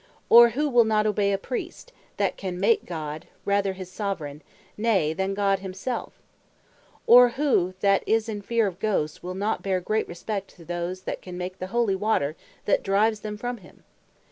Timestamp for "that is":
7.81-8.27